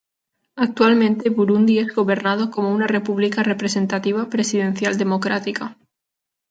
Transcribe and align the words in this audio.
Actualmente, 0.55 1.29
Burundi 1.29 1.77
es 1.77 1.93
gobernado 1.93 2.49
como 2.49 2.71
una 2.73 2.87
república 2.87 3.43
representativa 3.43 4.29
presidencial 4.31 4.97
democrática. 4.97 5.77